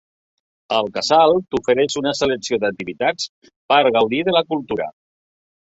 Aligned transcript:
El 0.77 0.87
Casal 0.95 1.33
t'ofereix 1.51 1.99
una 2.01 2.15
selecció 2.21 2.59
d'activitats 2.65 3.29
per 3.75 3.81
gaudir 3.99 4.25
de 4.31 4.37
la 4.41 4.45
cultura. 4.51 4.93